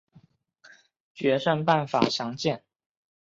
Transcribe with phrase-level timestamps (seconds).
[1.13, 2.63] 决胜办法详见。